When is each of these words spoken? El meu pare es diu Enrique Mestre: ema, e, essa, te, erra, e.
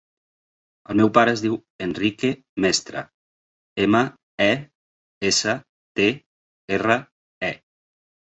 El 0.91 0.95
meu 1.01 1.09
pare 1.15 1.33
es 1.37 1.41
diu 1.45 1.57
Enrique 1.87 2.29
Mestre: 2.65 3.03
ema, 3.85 4.01
e, 4.45 4.49
essa, 5.31 5.55
te, 5.99 6.09
erra, 6.79 6.97
e. 7.51 7.55